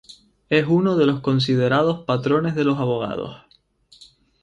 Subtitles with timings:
[0.49, 3.45] Es uno de los considerados patrones de los abogados.